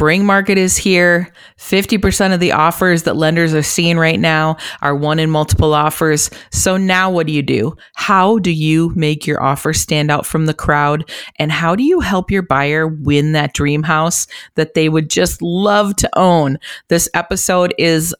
[0.00, 1.30] spring market is here.
[1.58, 6.30] 50% of the offers that lenders are seeing right now are won in multiple offers.
[6.50, 7.76] So now what do you do?
[7.96, 11.10] How do you make your offer stand out from the crowd?
[11.38, 15.42] And how do you help your buyer win that dream house that they would just
[15.42, 16.56] love to own?
[16.88, 18.16] This episode is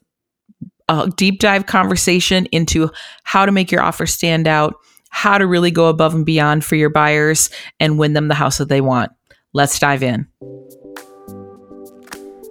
[0.87, 2.91] a deep dive conversation into
[3.23, 4.75] how to make your offer stand out,
[5.09, 8.59] how to really go above and beyond for your buyers and win them the house
[8.59, 9.11] that they want.
[9.51, 10.27] Let's dive in.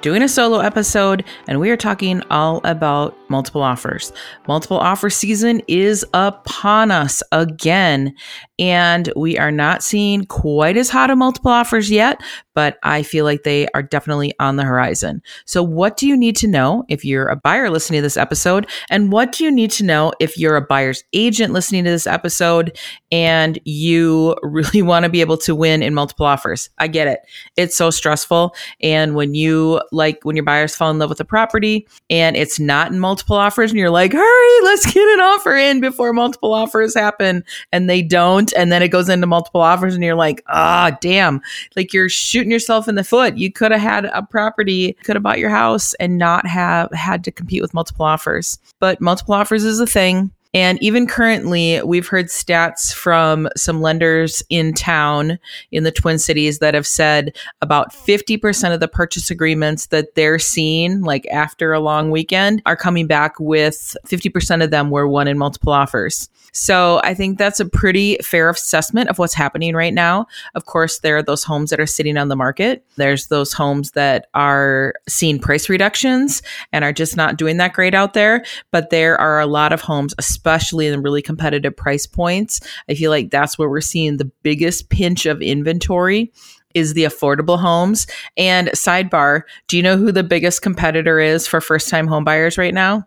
[0.00, 4.12] doing a solo episode, and we are talking all about multiple offers.
[4.46, 8.14] Multiple offer season is upon us again,
[8.58, 12.20] and we are not seeing quite as hot of multiple offers yet,
[12.54, 15.22] but I feel like they are definitely on the horizon.
[15.44, 18.68] So, what do you need to know if you're a buyer listening to this episode?
[18.90, 22.06] And what do you need to know if you're a buyer's agent listening to this
[22.06, 22.76] episode
[23.12, 26.70] and you really want to be able to win in multiple offers?
[26.78, 27.20] I get it.
[27.56, 28.54] It's so stressful.
[28.80, 32.58] And when you like, when your buyers fall in love with a property and it's
[32.58, 36.52] not in multiple offers, and you're like, hurry, let's get an offer in before multiple
[36.52, 38.52] offers happen, and they don't.
[38.54, 41.40] And then it goes into multiple offers, and you're like, ah, oh, damn.
[41.76, 43.36] Like you're shooting yourself in the foot.
[43.36, 47.24] You could have had a property, could have bought your house and not have had
[47.24, 48.58] to compete with multiple offers.
[48.80, 50.30] But multiple offers is a thing.
[50.54, 55.38] And even currently, we've heard stats from some lenders in town
[55.72, 60.38] in the Twin Cities that have said about 50% of the purchase agreements that they're
[60.38, 65.28] seeing, like after a long weekend, are coming back with 50% of them were won
[65.28, 66.30] in multiple offers.
[66.52, 70.26] So I think that's a pretty fair assessment of what's happening right now.
[70.54, 72.84] Of course, there are those homes that are sitting on the market.
[72.96, 76.42] There's those homes that are seeing price reductions
[76.72, 78.44] and are just not doing that great out there.
[78.72, 82.60] But there are a lot of homes, especially in really competitive price points.
[82.88, 86.32] I feel like that's where we're seeing the biggest pinch of inventory
[86.74, 88.06] is the affordable homes.
[88.36, 92.74] And sidebar, do you know who the biggest competitor is for first time homebuyers right
[92.74, 93.06] now?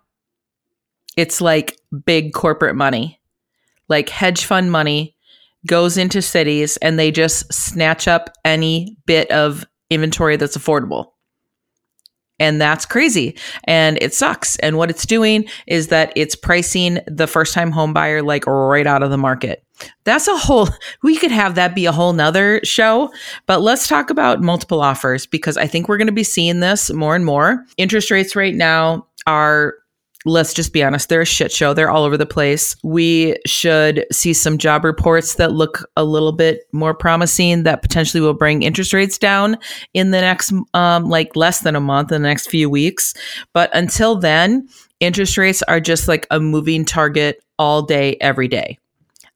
[1.17, 3.21] It's like big corporate money
[3.91, 5.15] like hedge fund money
[5.67, 11.11] goes into cities and they just snatch up any bit of inventory that's affordable.
[12.41, 13.37] And that's crazy.
[13.65, 14.55] And it sucks.
[14.57, 18.87] And what it's doing is that it's pricing the first time home buyer like right
[18.87, 19.63] out of the market.
[20.05, 20.67] That's a whole,
[21.03, 23.11] we could have that be a whole nother show.
[23.45, 26.91] But let's talk about multiple offers because I think we're going to be seeing this
[26.91, 27.63] more and more.
[27.77, 29.75] Interest rates right now are
[30.25, 31.73] let's just be honest, they're a shit show.
[31.73, 32.75] They're all over the place.
[32.83, 38.21] We should see some job reports that look a little bit more promising that potentially
[38.21, 39.57] will bring interest rates down
[39.93, 43.13] in the next, um, like less than a month, in the next few weeks.
[43.53, 44.67] But until then,
[44.99, 48.77] interest rates are just like a moving target all day, every day.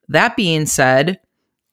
[0.07, 1.19] That being said,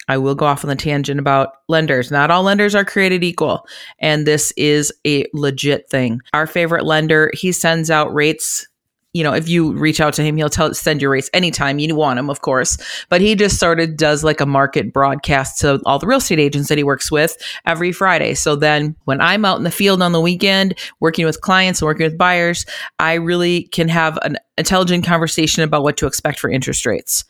[0.08, 2.10] I will go off on the tangent about lenders.
[2.10, 3.66] Not all lenders are created equal,
[3.98, 6.20] and this is a legit thing.
[6.34, 8.66] Our favorite lender, he sends out rates
[9.12, 11.94] you know, if you reach out to him, he'll tell send your rates anytime you
[11.94, 12.78] want him, of course.
[13.10, 16.38] But he just sort of does like a market broadcast to all the real estate
[16.38, 17.36] agents that he works with
[17.66, 18.34] every Friday.
[18.34, 21.86] So then when I'm out in the field on the weekend working with clients and
[21.86, 22.64] working with buyers,
[22.98, 27.24] I really can have an intelligent conversation about what to expect for interest rates.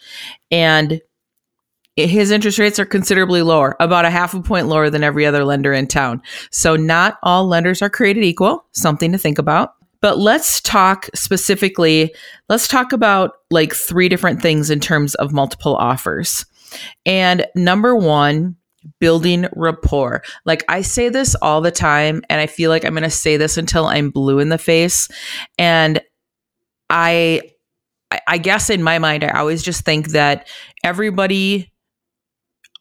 [0.52, 1.00] And
[1.96, 5.44] his interest rates are considerably lower, about a half a point lower than every other
[5.44, 6.23] lender in town.
[6.50, 9.75] So not all lenders are created equal, something to think about.
[10.02, 12.14] But let's talk specifically,
[12.50, 16.44] let's talk about like three different things in terms of multiple offers.
[17.06, 18.56] And number one,
[19.00, 20.22] building rapport.
[20.44, 23.37] Like I say this all the time, and I feel like I'm going to say
[23.37, 25.08] this until I'm blue in the face.
[25.56, 26.00] And
[26.90, 27.43] I,
[28.26, 30.48] I guess in my mind, I always just think that
[30.84, 31.72] everybody,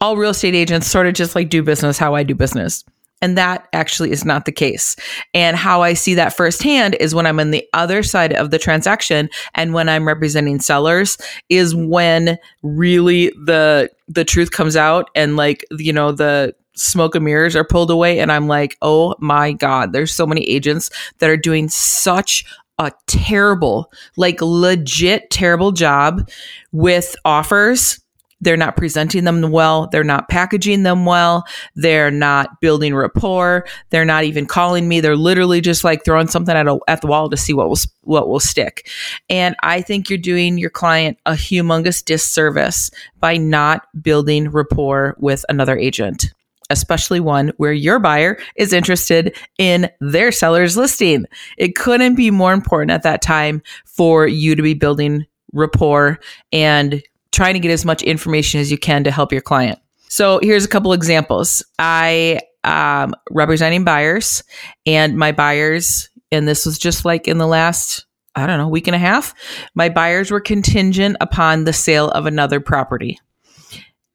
[0.00, 2.84] all real estate agents sort of just like do business how I do business.
[3.22, 4.96] And that actually is not the case.
[5.32, 8.58] And how I see that firsthand is when I'm on the other side of the
[8.58, 11.16] transaction and when I'm representing sellers
[11.48, 17.24] is when really the the truth comes out and like you know the smoke and
[17.24, 21.30] mirrors are pulled away and I'm like, "Oh my god, there's so many agents that
[21.30, 22.44] are doing such
[22.78, 26.28] a terrible, like legit terrible job
[26.72, 28.01] with offers
[28.42, 29.86] they're not presenting them well.
[29.86, 31.44] They're not packaging them well.
[31.76, 33.66] They're not building rapport.
[33.90, 35.00] They're not even calling me.
[35.00, 37.78] They're literally just like throwing something at, a, at the wall to see what will
[38.02, 38.90] what will stick.
[39.30, 42.90] And I think you're doing your client a humongous disservice
[43.20, 46.34] by not building rapport with another agent
[46.70, 51.26] especially one where your buyer is interested in their seller's listing.
[51.58, 56.18] It couldn't be more important at that time for you to be building rapport
[56.50, 57.02] and
[57.32, 59.78] trying to get as much information as you can to help your client.
[60.08, 61.64] So here's a couple examples.
[61.78, 64.44] I um, representing buyers,
[64.86, 68.86] and my buyers, and this was just like in the last I don't know week
[68.86, 69.34] and a half.
[69.74, 73.18] My buyers were contingent upon the sale of another property.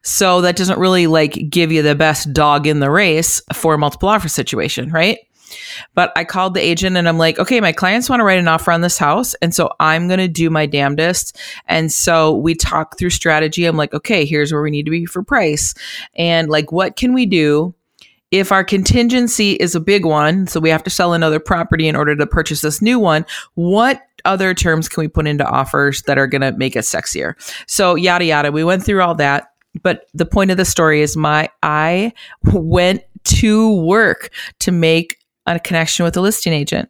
[0.04, 3.78] So that doesn't really like give you the best dog in the race for a
[3.78, 5.20] multiple offer situation, right?
[5.94, 8.48] But I called the agent and I'm like, okay, my clients want to write an
[8.48, 9.34] offer on this house.
[9.36, 11.38] And so I'm going to do my damnedest.
[11.68, 13.66] And so we talk through strategy.
[13.66, 15.74] I'm like, okay, here's where we need to be for price.
[16.16, 17.74] And like, what can we do?
[18.30, 21.96] If our contingency is a big one, so we have to sell another property in
[21.96, 26.18] order to purchase this new one, what other terms can we put into offers that
[26.18, 27.36] are going to make it sexier?
[27.68, 28.52] So, yada, yada.
[28.52, 29.54] We went through all that.
[29.82, 32.14] But the point of the story is my I
[32.44, 35.17] went to work to make
[35.56, 36.90] a connection with a listing agent.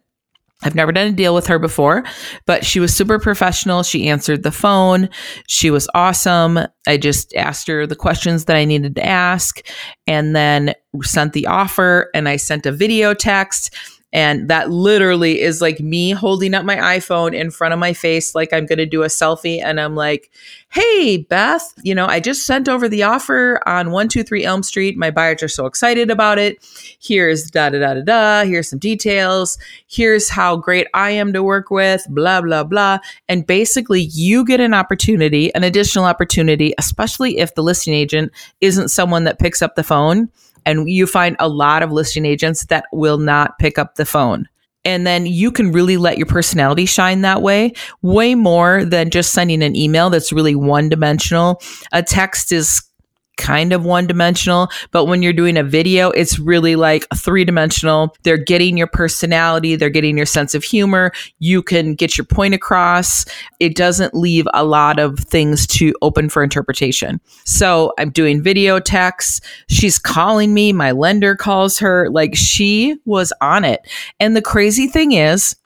[0.62, 2.02] I've never done a deal with her before,
[2.44, 3.84] but she was super professional.
[3.84, 5.08] She answered the phone.
[5.46, 6.58] She was awesome.
[6.86, 9.64] I just asked her the questions that I needed to ask
[10.08, 13.72] and then sent the offer and I sent a video text
[14.12, 18.34] and that literally is like me holding up my iPhone in front of my face,
[18.34, 19.62] like I'm going to do a selfie.
[19.62, 20.30] And I'm like,
[20.70, 24.96] hey, Beth, you know, I just sent over the offer on 123 Elm Street.
[24.96, 26.56] My buyers are so excited about it.
[27.00, 28.44] Here's da da da da da.
[28.44, 29.58] Here's some details.
[29.88, 32.98] Here's how great I am to work with, blah, blah, blah.
[33.28, 38.32] And basically, you get an opportunity, an additional opportunity, especially if the listing agent
[38.62, 40.30] isn't someone that picks up the phone
[40.64, 44.48] and you find a lot of listing agents that will not pick up the phone.
[44.84, 49.32] And then you can really let your personality shine that way, way more than just
[49.32, 51.60] sending an email that's really one dimensional.
[51.92, 52.87] A text is
[53.38, 58.14] kind of one dimensional, but when you're doing a video, it's really like three dimensional.
[58.24, 61.12] They're getting your personality, they're getting your sense of humor.
[61.38, 63.24] You can get your point across.
[63.60, 67.20] It doesn't leave a lot of things to open for interpretation.
[67.44, 69.40] So I'm doing video texts.
[69.68, 70.72] She's calling me.
[70.72, 72.10] My lender calls her.
[72.10, 73.80] Like she was on it.
[74.20, 75.56] And the crazy thing is,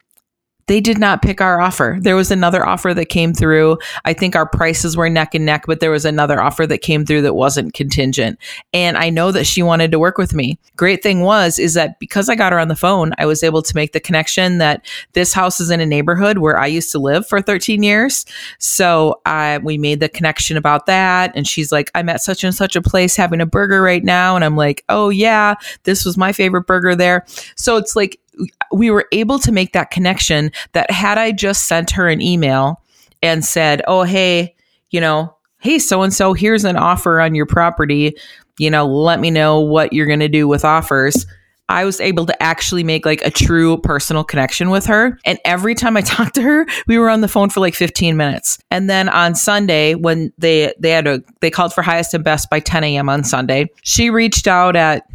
[0.67, 1.99] they did not pick our offer.
[2.01, 3.79] There was another offer that came through.
[4.05, 7.05] I think our prices were neck and neck, but there was another offer that came
[7.05, 8.39] through that wasn't contingent.
[8.73, 10.59] And I know that she wanted to work with me.
[10.77, 13.63] Great thing was is that because I got her on the phone, I was able
[13.63, 16.99] to make the connection that this house is in a neighborhood where I used to
[16.99, 18.25] live for 13 years.
[18.59, 22.55] So I we made the connection about that and she's like, "I'm at such and
[22.55, 25.55] such a place having a burger right now." And I'm like, "Oh yeah,
[25.85, 27.25] this was my favorite burger there."
[27.57, 28.19] So it's like
[28.73, 32.81] we were able to make that connection that had I just sent her an email
[33.23, 34.55] and said, "Oh, hey,
[34.91, 38.17] you know, hey so and so, here's an offer on your property,
[38.59, 41.27] you know, let me know what you're going to do with offers."
[41.69, 45.19] I was able to actually make like a true personal connection with her.
[45.25, 48.17] And every time I talked to her, we were on the phone for like 15
[48.17, 48.59] minutes.
[48.71, 52.51] And then on Sunday, when they they had a they called for highest and best
[52.51, 53.09] by 10 a.m.
[53.09, 55.07] on Sunday, she reached out at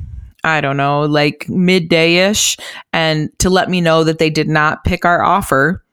[0.43, 2.57] I don't know, like midday ish,
[2.93, 5.83] and to let me know that they did not pick our offer.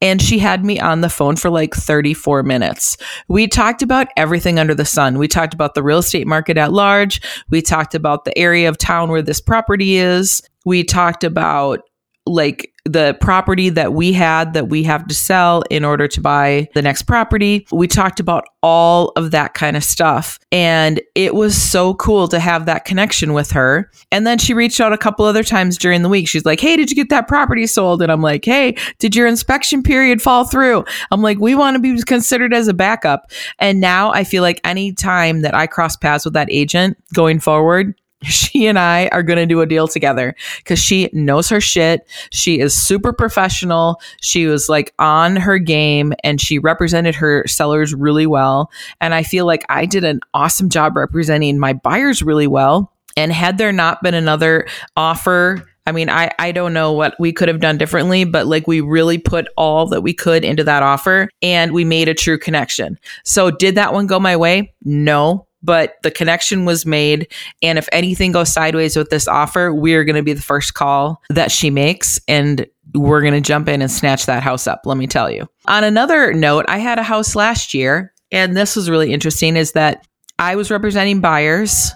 [0.00, 2.96] And she had me on the phone for like 34 minutes.
[3.28, 5.16] We talked about everything under the sun.
[5.16, 7.20] We talked about the real estate market at large.
[7.50, 10.42] We talked about the area of town where this property is.
[10.64, 11.82] We talked about
[12.26, 16.68] like the property that we had that we have to sell in order to buy
[16.74, 17.66] the next property.
[17.70, 20.38] We talked about all of that kind of stuff.
[20.50, 23.90] And it was so cool to have that connection with her.
[24.10, 26.28] And then she reached out a couple other times during the week.
[26.28, 28.02] She's like, Hey, did you get that property sold?
[28.02, 30.84] And I'm like, Hey, did your inspection period fall through?
[31.10, 33.30] I'm like, We want to be considered as a backup.
[33.58, 37.38] And now I feel like any time that I cross paths with that agent going
[37.38, 41.60] forward, she and I are going to do a deal together because she knows her
[41.60, 42.06] shit.
[42.30, 44.00] She is super professional.
[44.20, 48.70] She was like on her game and she represented her sellers really well.
[49.00, 52.92] And I feel like I did an awesome job representing my buyers really well.
[53.16, 57.32] And had there not been another offer, I mean, I, I don't know what we
[57.32, 60.82] could have done differently, but like we really put all that we could into that
[60.82, 62.98] offer and we made a true connection.
[63.24, 64.72] So, did that one go my way?
[64.84, 67.28] No, but the connection was made.
[67.62, 71.22] And if anything goes sideways with this offer, we're going to be the first call
[71.30, 72.20] that she makes.
[72.28, 75.48] And we're going to jump in and snatch that house up, let me tell you.
[75.66, 79.72] On another note, I had a house last year, and this was really interesting is
[79.72, 80.06] that
[80.38, 81.92] I was representing buyers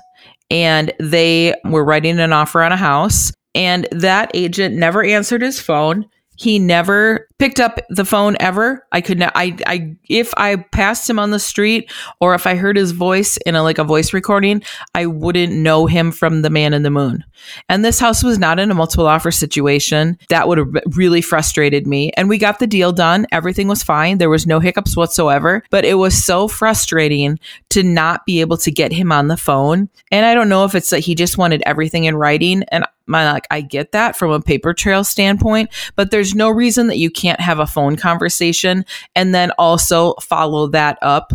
[0.51, 5.59] and they were writing an offer on a house and that agent never answered his
[5.59, 6.07] phone.
[6.37, 8.87] He never picked up the phone ever.
[8.93, 11.91] I could not, I, I, if I passed him on the street
[12.21, 14.63] or if I heard his voice in a, like a voice recording,
[14.95, 17.25] I wouldn't know him from the man in the moon.
[17.69, 20.19] And this house was not in a multiple offer situation.
[20.31, 22.11] That would have really frustrated me.
[22.17, 23.27] And we got the deal done.
[23.33, 24.19] Everything was fine.
[24.19, 27.39] There was no hiccups whatsoever, but it was so frustrating
[27.71, 29.89] to not be able to get him on the phone.
[30.11, 32.63] And I don't know if it's that he just wanted everything in writing.
[32.69, 36.87] And my like I get that from a paper trail standpoint, but there's no reason
[36.89, 38.85] that you can't have a phone conversation
[39.15, 41.33] and then also follow that up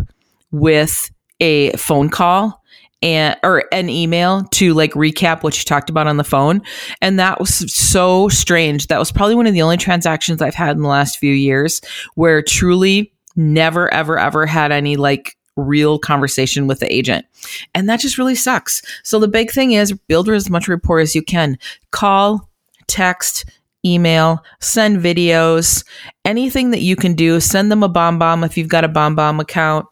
[0.50, 1.10] with
[1.40, 2.62] a phone call
[3.02, 6.62] and or an email to like recap what you talked about on the phone.
[7.00, 8.86] And that was so strange.
[8.86, 11.80] That was probably one of the only transactions i've had in the last few years
[12.14, 17.26] where truly never ever ever had any like real conversation with the agent.
[17.74, 18.82] And that just really sucks.
[19.02, 21.58] So the big thing is build as much rapport as you can.
[21.90, 22.48] Call,
[22.86, 23.44] text,
[23.84, 25.84] email, send videos,
[26.24, 27.40] anything that you can do.
[27.40, 29.86] Send them a BombBomb if you've got a BombBomb account.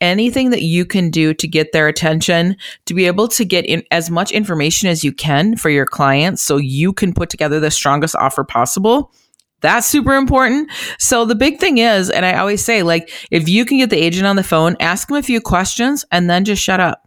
[0.00, 3.82] Anything that you can do to get their attention, to be able to get in
[3.90, 7.70] as much information as you can for your clients so you can put together the
[7.70, 9.10] strongest offer possible
[9.60, 10.70] that's super important.
[10.98, 14.02] So the big thing is, and I always say, like, if you can get the
[14.02, 17.02] agent on the phone, ask them a few questions and then just shut up.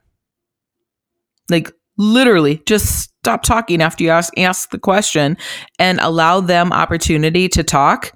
[1.49, 5.37] Like, literally, just stop talking after you ask, ask the question
[5.77, 8.11] and allow them opportunity to talk.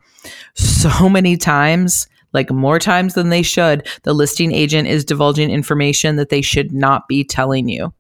[0.55, 6.15] So many times, like more times than they should, the listing agent is divulging information
[6.15, 7.93] that they should not be telling you.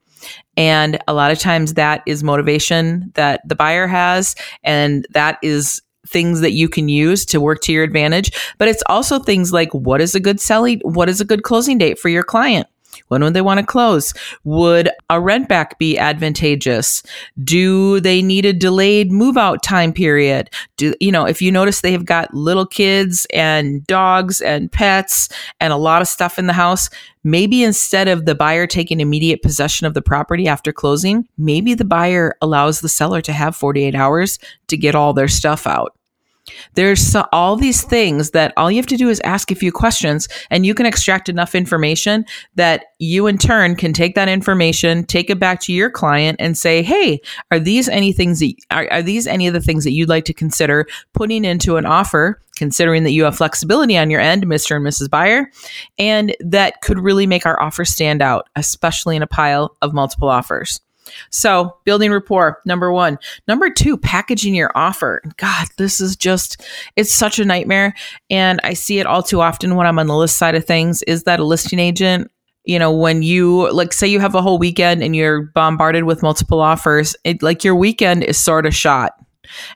[0.57, 4.35] And a lot of times that is motivation that the buyer has.
[4.63, 8.83] And that is things that you can use to work to your advantage, but it's
[8.87, 12.09] also things like what is a good selling, what is a good closing date for
[12.09, 12.67] your client?
[13.07, 14.13] When would they want to close?
[14.43, 17.03] Would a rent back be advantageous?
[17.43, 20.49] Do they need a delayed move out time period?
[20.77, 25.29] Do you know if you notice they have got little kids and dogs and pets
[25.59, 26.89] and a lot of stuff in the house,
[27.23, 31.85] maybe instead of the buyer taking immediate possession of the property after closing, maybe the
[31.85, 35.95] buyer allows the seller to have 48 hours to get all their stuff out.
[36.73, 40.27] There's all these things that all you have to do is ask a few questions
[40.49, 45.29] and you can extract enough information that you in turn can take that information, take
[45.29, 47.21] it back to your client and say, Hey,
[47.51, 50.25] are these any things that, are, are these any of the things that you'd like
[50.25, 54.75] to consider putting into an offer, considering that you have flexibility on your end, Mr.
[54.75, 55.09] and Mrs.
[55.09, 55.49] Buyer,
[55.97, 60.29] and that could really make our offer stand out, especially in a pile of multiple
[60.29, 60.81] offers.
[61.29, 63.17] So, building rapport, number one.
[63.47, 65.21] Number two, packaging your offer.
[65.37, 66.65] God, this is just,
[66.95, 67.93] it's such a nightmare.
[68.29, 71.03] And I see it all too often when I'm on the list side of things.
[71.03, 72.29] Is that a listing agent?
[72.65, 76.23] You know, when you, like, say you have a whole weekend and you're bombarded with
[76.23, 79.13] multiple offers, it, like your weekend is sort of shot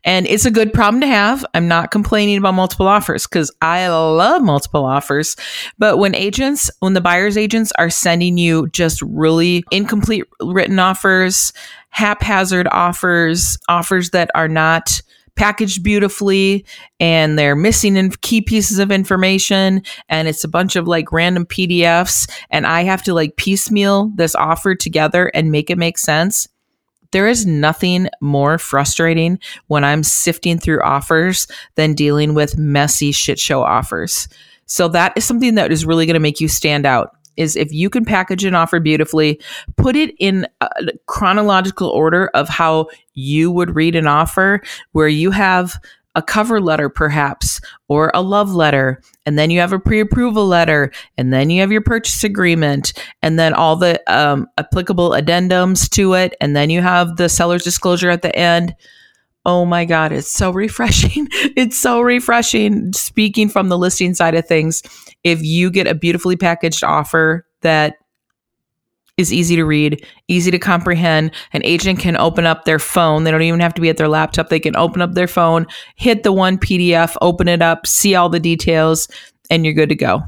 [0.04, 1.46] and it's a good problem to have.
[1.54, 5.36] I'm not complaining about multiple offers because I love multiple offers.
[5.78, 11.54] But when agents, when the buyer's agents are sending you just really incomplete written offers,
[11.90, 15.02] haphazard offers, offers that are not
[15.36, 16.66] packaged beautifully
[17.00, 21.46] and they're missing in key pieces of information and it's a bunch of like random
[21.46, 26.48] PDFs and I have to like piecemeal this offer together and make it make sense
[27.12, 33.40] there is nothing more frustrating when I'm sifting through offers than dealing with messy shit
[33.40, 34.28] show offers.
[34.66, 37.72] So that is something that is really going to make you stand out is if
[37.72, 39.40] you can package an offer beautifully,
[39.76, 40.48] put it in
[41.06, 44.62] chronological order of how you would read an offer
[44.92, 45.80] where you have
[46.18, 49.02] a cover letter, perhaps, or a love letter.
[49.28, 50.92] And then you have a pre approval letter.
[51.18, 52.92] And then you have your purchase agreement.
[53.22, 56.36] And then all the um, applicable addendums to it.
[56.42, 58.76] And then you have the seller's disclosure at the end.
[59.46, 61.28] Oh my God, it's so refreshing.
[61.32, 62.92] it's so refreshing.
[62.94, 64.82] Speaking from the listing side of things,
[65.24, 67.96] if you get a beautifully packaged offer that
[69.18, 71.32] is easy to read, easy to comprehend.
[71.54, 73.24] An agent can open up their phone.
[73.24, 74.50] They don't even have to be at their laptop.
[74.50, 78.30] They can open up their phone, hit the one PDF, open it up, see all
[78.30, 79.08] the details,
[79.50, 80.22] and you're good to go.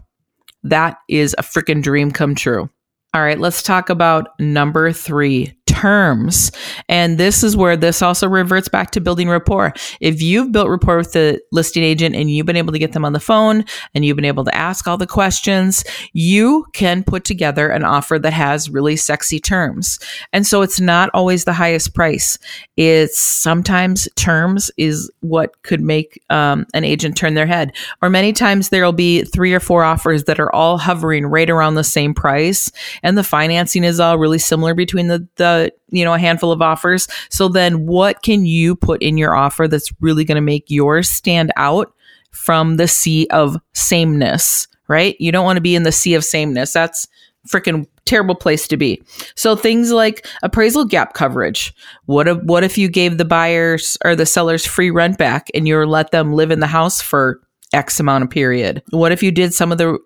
[0.63, 2.69] That is a freaking dream come true.
[3.13, 6.51] All right, let's talk about number three terms.
[6.89, 9.73] And this is where this also reverts back to building rapport.
[10.01, 13.05] If you've built rapport with the listing agent and you've been able to get them
[13.05, 17.23] on the phone and you've been able to ask all the questions, you can put
[17.23, 19.99] together an offer that has really sexy terms.
[20.33, 22.37] And so it's not always the highest price.
[22.75, 27.73] It's sometimes terms is what could make um, an agent turn their head.
[28.01, 31.75] Or many times there'll be three or four offers that are all hovering right around
[31.75, 32.69] the same price.
[33.01, 36.61] And the financing is all really similar between the, the you know, a handful of
[36.61, 37.07] offers.
[37.29, 41.09] So then what can you put in your offer that's really going to make yours
[41.09, 41.93] stand out
[42.31, 45.15] from the sea of sameness, right?
[45.19, 46.73] You don't want to be in the sea of sameness.
[46.73, 47.07] That's
[47.47, 49.01] freaking terrible place to be.
[49.35, 51.73] So things like appraisal gap coverage.
[52.05, 55.67] What if what if you gave the buyers or the sellers free rent back and
[55.67, 57.39] you let them live in the house for
[57.73, 58.81] X amount of period?
[58.89, 59.99] What if you did some of the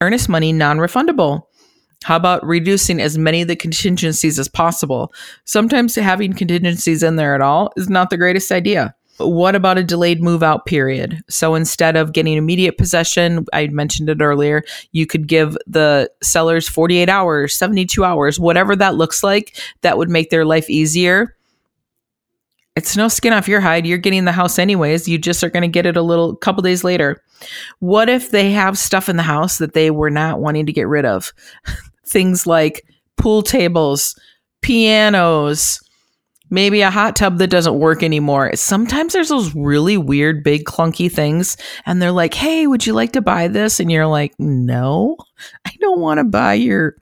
[0.00, 1.45] earnest money non-refundable?
[2.06, 5.12] How about reducing as many of the contingencies as possible?
[5.44, 8.94] Sometimes having contingencies in there at all is not the greatest idea.
[9.18, 11.20] What about a delayed move out period?
[11.28, 16.68] So instead of getting immediate possession, I mentioned it earlier, you could give the sellers
[16.68, 21.34] 48 hours, 72 hours, whatever that looks like, that would make their life easier.
[22.76, 23.84] It's no skin off your hide.
[23.84, 25.08] You're getting the house anyways.
[25.08, 27.20] You just are going to get it a little couple days later.
[27.80, 30.86] What if they have stuff in the house that they were not wanting to get
[30.86, 31.32] rid of?
[32.06, 32.84] Things like
[33.16, 34.18] pool tables,
[34.62, 35.80] pianos,
[36.50, 38.50] maybe a hot tub that doesn't work anymore.
[38.54, 43.12] Sometimes there's those really weird, big, clunky things, and they're like, hey, would you like
[43.12, 43.80] to buy this?
[43.80, 45.16] And you're like, no,
[45.64, 46.96] I don't want to buy your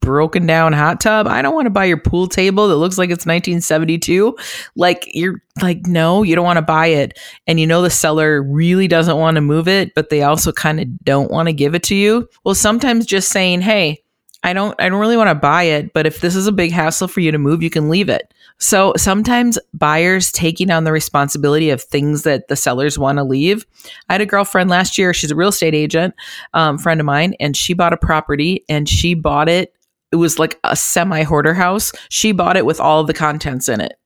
[0.00, 1.26] broken down hot tub.
[1.26, 4.36] I don't want to buy your pool table that looks like it's 1972.
[4.76, 8.42] Like you're like no, you don't want to buy it and you know the seller
[8.42, 11.74] really doesn't want to move it, but they also kind of don't want to give
[11.74, 12.28] it to you.
[12.44, 14.02] Well, sometimes just saying, "Hey,
[14.44, 16.70] I don't I don't really want to buy it, but if this is a big
[16.70, 20.92] hassle for you to move, you can leave it." So sometimes buyers taking on the
[20.92, 23.66] responsibility of things that the sellers want to leave.
[24.08, 25.12] I had a girlfriend last year.
[25.12, 26.14] She's a real estate agent,
[26.52, 29.74] um, friend of mine, and she bought a property and she bought it.
[30.12, 31.90] It was like a semi hoarder house.
[32.08, 33.98] She bought it with all of the contents in it.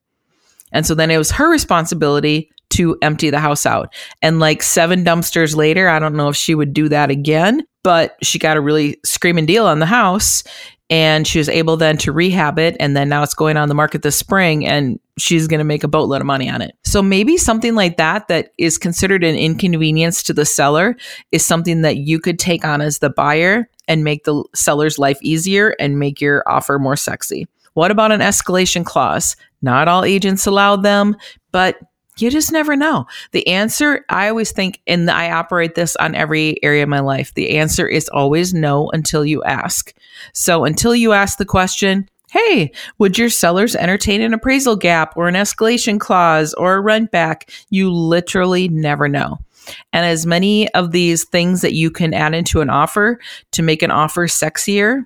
[0.72, 3.92] And so then it was her responsibility to empty the house out.
[4.22, 8.16] And like seven dumpsters later, I don't know if she would do that again, but
[8.22, 10.44] she got a really screaming deal on the house
[10.90, 13.74] and she was able then to rehab it and then now it's going on the
[13.74, 16.74] market this spring and she's going to make a boatload of money on it.
[16.85, 20.96] So maybe something like that that is considered an inconvenience to the seller
[21.31, 25.18] is something that you could take on as the buyer and make the seller's life
[25.22, 27.46] easier and make your offer more sexy.
[27.74, 29.37] What about an escalation clause?
[29.61, 31.16] Not all agents allow them
[31.52, 31.78] but
[32.20, 33.07] you just never know.
[33.33, 37.35] The answer, I always think, and I operate this on every area of my life.
[37.35, 39.94] The answer is always no until you ask.
[40.33, 45.28] So until you ask the question, hey, would your sellers entertain an appraisal gap or
[45.28, 47.50] an escalation clause or a rent back?
[47.70, 49.38] You literally never know.
[49.92, 53.18] And as many of these things that you can add into an offer
[53.52, 55.04] to make an offer sexier,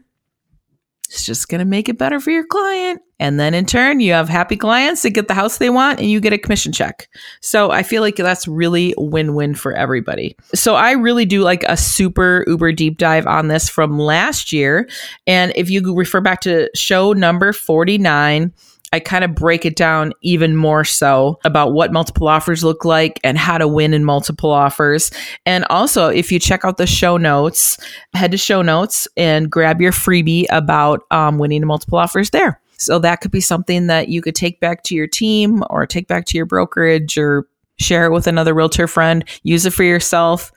[1.12, 3.02] it's just going to make it better for your client.
[3.20, 6.10] And then in turn, you have happy clients that get the house they want and
[6.10, 7.06] you get a commission check.
[7.42, 10.34] So I feel like that's really win win for everybody.
[10.54, 14.88] So I really do like a super uber deep dive on this from last year.
[15.26, 18.50] And if you refer back to show number 49,
[18.92, 23.18] I kind of break it down even more so about what multiple offers look like
[23.24, 25.10] and how to win in multiple offers.
[25.46, 27.78] And also, if you check out the show notes,
[28.14, 32.60] head to show notes and grab your freebie about um, winning multiple offers there.
[32.78, 36.08] So that could be something that you could take back to your team or take
[36.08, 37.46] back to your brokerage or
[37.78, 40.52] share it with another realtor friend, use it for yourself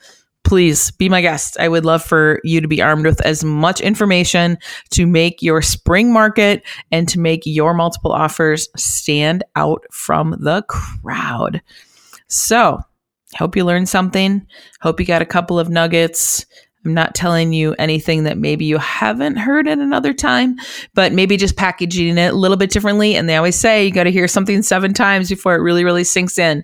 [0.45, 1.57] please be my guest.
[1.59, 4.57] I would love for you to be armed with as much information
[4.91, 10.63] to make your spring market and to make your multiple offers stand out from the
[10.69, 11.61] crowd.
[12.27, 12.79] So,
[13.35, 14.45] hope you learned something.
[14.81, 16.45] Hope you got a couple of nuggets.
[16.85, 20.57] I'm not telling you anything that maybe you haven't heard at another time,
[20.93, 23.15] but maybe just packaging it a little bit differently.
[23.15, 26.03] And they always say you got to hear something seven times before it really, really
[26.03, 26.63] sinks in.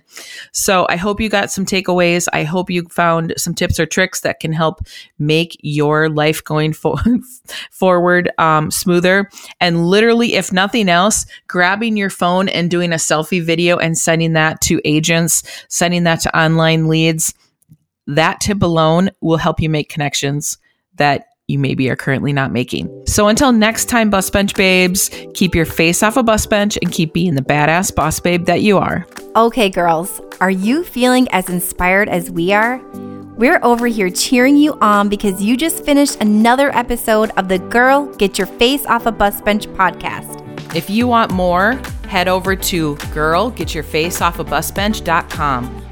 [0.52, 2.28] So I hope you got some takeaways.
[2.32, 4.80] I hope you found some tips or tricks that can help
[5.18, 6.98] make your life going fo-
[7.72, 9.28] forward um, smoother.
[9.60, 14.34] And literally, if nothing else, grabbing your phone and doing a selfie video and sending
[14.34, 17.34] that to agents, sending that to online leads
[18.06, 20.58] that tip alone will help you make connections
[20.94, 22.88] that you maybe are currently not making.
[23.06, 26.90] So until next time, bus bench babes, keep your face off a bus bench and
[26.90, 29.06] keep being the badass boss babe that you are.
[29.36, 32.80] Okay, girls, are you feeling as inspired as we are?
[33.36, 38.06] We're over here cheering you on because you just finished another episode of the Girl
[38.14, 40.38] Get Your Face Off a Bus Bench podcast.
[40.76, 45.81] If you want more, head over to girlgetyourfaceoffabusbench.com